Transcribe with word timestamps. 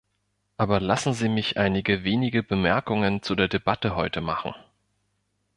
Aber 0.57 0.79
lassen 0.79 1.13
Sie 1.13 1.29
mich 1.29 1.57
einige 1.59 2.03
wenige 2.03 2.41
Bemerkungen 2.41 3.21
zu 3.21 3.35
der 3.35 3.47
Debatte 3.47 3.95
heute 3.95 4.19
machen. 4.19 4.55